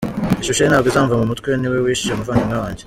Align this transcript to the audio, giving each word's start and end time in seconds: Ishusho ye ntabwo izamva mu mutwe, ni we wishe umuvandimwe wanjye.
Ishusho 0.41 0.61
ye 0.63 0.69
ntabwo 0.69 0.87
izamva 0.91 1.19
mu 1.19 1.25
mutwe, 1.31 1.49
ni 1.55 1.67
we 1.71 1.77
wishe 1.85 2.07
umuvandimwe 2.13 2.57
wanjye. 2.63 2.79